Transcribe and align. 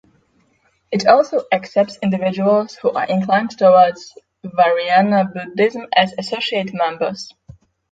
It 0.91 1.05
also 1.05 1.41
accepts 1.51 1.99
individuals 2.01 2.73
who 2.73 2.89
are 2.89 3.05
inclined 3.05 3.55
towards 3.55 4.15
Vajrayana 4.43 5.31
Buddhism 5.31 5.85
as 5.95 6.11
associate 6.17 6.71
members. 6.73 7.31